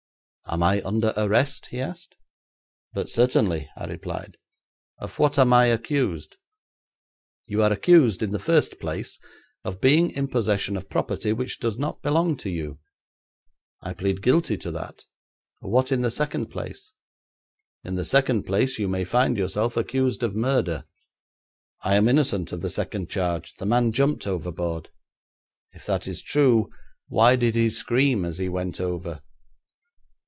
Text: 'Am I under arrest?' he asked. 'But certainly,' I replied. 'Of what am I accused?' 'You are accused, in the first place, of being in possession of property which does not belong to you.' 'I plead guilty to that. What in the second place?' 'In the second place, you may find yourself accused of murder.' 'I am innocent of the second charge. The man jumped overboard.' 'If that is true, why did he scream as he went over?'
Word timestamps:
'Am 0.53 0.63
I 0.63 0.81
under 0.83 1.13
arrest?' 1.15 1.67
he 1.67 1.79
asked. 1.79 2.17
'But 2.91 3.09
certainly,' 3.09 3.69
I 3.77 3.85
replied. 3.85 4.35
'Of 4.97 5.17
what 5.17 5.39
am 5.39 5.53
I 5.53 5.67
accused?' 5.67 6.35
'You 7.47 7.63
are 7.63 7.71
accused, 7.71 8.21
in 8.21 8.33
the 8.33 8.37
first 8.39 8.77
place, 8.77 9.17
of 9.63 9.79
being 9.79 10.09
in 10.11 10.27
possession 10.27 10.75
of 10.75 10.89
property 10.89 11.31
which 11.31 11.61
does 11.61 11.77
not 11.77 12.01
belong 12.01 12.35
to 12.39 12.49
you.' 12.49 12.79
'I 13.81 13.93
plead 13.93 14.21
guilty 14.21 14.57
to 14.57 14.71
that. 14.71 15.05
What 15.61 15.89
in 15.89 16.01
the 16.01 16.11
second 16.11 16.47
place?' 16.47 16.91
'In 17.85 17.95
the 17.95 18.03
second 18.03 18.43
place, 18.43 18.77
you 18.77 18.89
may 18.89 19.05
find 19.05 19.37
yourself 19.37 19.77
accused 19.77 20.21
of 20.21 20.35
murder.' 20.35 20.83
'I 21.83 21.95
am 21.95 22.07
innocent 22.09 22.51
of 22.51 22.59
the 22.59 22.69
second 22.69 23.09
charge. 23.09 23.55
The 23.55 23.65
man 23.65 23.93
jumped 23.93 24.27
overboard.' 24.27 24.89
'If 25.71 25.85
that 25.85 26.09
is 26.09 26.21
true, 26.21 26.69
why 27.07 27.37
did 27.37 27.55
he 27.55 27.69
scream 27.69 28.25
as 28.25 28.37
he 28.37 28.49
went 28.49 28.81
over?' 28.81 29.21